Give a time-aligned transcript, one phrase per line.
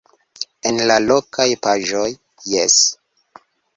[0.69, 2.05] En la lokaj paĝoj-
[2.55, 2.79] jes.